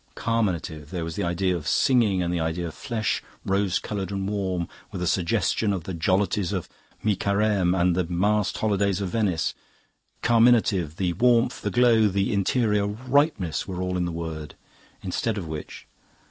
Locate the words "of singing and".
1.55-2.33